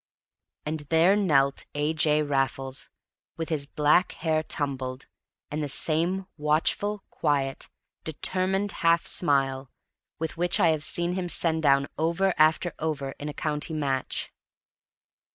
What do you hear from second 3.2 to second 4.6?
with his black hair